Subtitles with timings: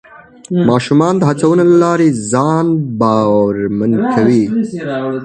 [0.69, 2.65] ماشومان د هڅونې له لارې ځان
[3.01, 4.43] باورمن کوي